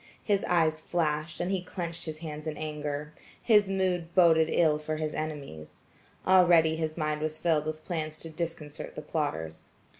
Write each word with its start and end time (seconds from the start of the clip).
His 0.23 0.43
eyes 0.45 0.81
flashed, 0.81 1.39
and 1.39 1.51
he 1.51 1.61
clenched 1.61 2.05
his 2.05 2.21
hands 2.21 2.47
in 2.47 2.57
anger. 2.57 3.13
His 3.39 3.69
mood 3.69 4.15
boded 4.15 4.49
ill 4.51 4.79
for 4.79 4.95
his 4.95 5.13
enemies. 5.13 5.83
Already 6.25 6.75
his 6.75 6.97
mind 6.97 7.21
was 7.21 7.37
filled 7.37 7.67
with 7.67 7.85
plans 7.85 8.17
to 8.17 8.31
disconcert 8.31 8.95
the 8.95 9.03
plotters. 9.03 9.73